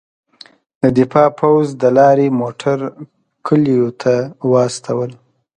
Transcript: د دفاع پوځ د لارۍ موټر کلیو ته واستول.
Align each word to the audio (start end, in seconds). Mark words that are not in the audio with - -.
د 0.81 0.83
دفاع 0.97 1.29
پوځ 1.39 1.65
د 1.81 1.83
لارۍ 1.97 2.27
موټر 2.41 2.79
کلیو 3.47 3.87
ته 4.01 4.13
واستول. 4.51 5.11